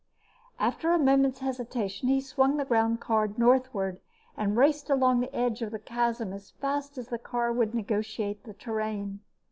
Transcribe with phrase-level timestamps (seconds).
[0.57, 3.99] After a moment's hesitation, he swung the groundcar northward
[4.35, 8.43] and raced along the edge of the chasm as fast as the car would negotiate
[8.43, 9.19] the terrain.